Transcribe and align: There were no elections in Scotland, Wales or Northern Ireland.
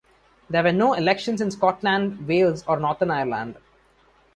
There 0.49 0.63
were 0.63 0.71
no 0.71 0.95
elections 0.95 1.41
in 1.41 1.51
Scotland, 1.51 2.25
Wales 2.27 2.63
or 2.67 2.79
Northern 2.79 3.11
Ireland. 3.11 3.57